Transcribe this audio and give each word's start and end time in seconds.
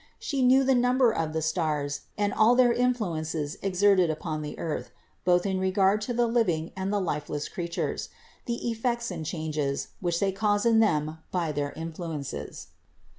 She 0.17 0.41
knew 0.41 0.63
the 0.63 0.73
number 0.73 1.11
of 1.11 1.31
the 1.31 1.43
stars, 1.43 2.01
and 2.17 2.33
all 2.33 2.55
their 2.55 2.73
influences 2.73 3.59
exerted 3.61 4.09
upon 4.09 4.41
the 4.41 4.57
earth, 4.57 4.89
both 5.25 5.45
in 5.45 5.59
regard 5.59 6.01
to 6.01 6.11
the 6.11 6.25
living 6.25 6.71
and 6.75 6.91
the 6.91 6.99
lifeless 6.99 7.47
creatures; 7.47 8.09
the 8.47 8.67
effects 8.71 9.11
and 9.11 9.23
changes, 9.23 9.89
which 9.99 10.19
they 10.19 10.31
cause 10.31 10.65
in 10.65 10.79
them 10.79 11.19
by 11.31 11.51
these 11.51 11.69
influences. 11.75 12.69